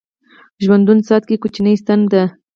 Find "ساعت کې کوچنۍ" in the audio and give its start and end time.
1.07-1.75